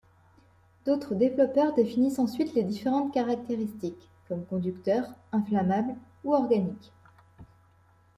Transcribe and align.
D’autres 0.83 1.13
développeurs 1.13 1.75
définissent 1.75 2.17
ensuite 2.17 2.55
les 2.55 2.63
différentes 2.63 3.13
caractéristiques, 3.13 4.09
comme 4.27 4.43
conducteur, 4.47 5.05
inflammable 5.31 5.93
ou 6.23 6.33
organique. 6.33 6.91